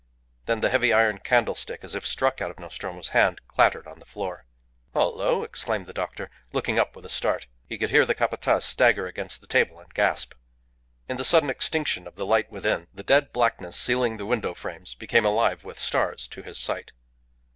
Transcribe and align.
Then 0.47 0.61
the 0.61 0.69
heavy 0.71 0.91
iron 0.91 1.19
candlestick, 1.19 1.81
as 1.83 1.93
if 1.93 2.07
struck 2.07 2.41
out 2.41 2.49
of 2.49 2.59
Nostromo's 2.59 3.09
hand, 3.09 3.39
clattered 3.47 3.85
on 3.85 3.99
the 3.99 4.05
floor. 4.07 4.47
"Hullo!" 4.95 5.43
exclaimed 5.43 5.85
the 5.85 5.93
doctor, 5.93 6.31
looking 6.53 6.79
up 6.79 6.95
with 6.95 7.05
a 7.05 7.07
start. 7.07 7.45
He 7.69 7.77
could 7.77 7.91
hear 7.91 8.03
the 8.03 8.15
Capataz 8.15 8.63
stagger 8.65 9.05
against 9.05 9.41
the 9.41 9.45
table 9.47 9.79
and 9.79 9.93
gasp. 9.93 10.33
In 11.07 11.17
the 11.17 11.23
sudden 11.23 11.51
extinction 11.51 12.07
of 12.07 12.15
the 12.15 12.25
light 12.25 12.49
within, 12.51 12.87
the 12.91 13.03
dead 13.03 13.31
blackness 13.31 13.75
sealing 13.77 14.17
the 14.17 14.25
window 14.25 14.55
frames 14.55 14.95
became 14.95 15.23
alive 15.23 15.63
with 15.63 15.77
stars 15.77 16.27
to 16.29 16.41
his 16.41 16.57
sight. 16.57 16.93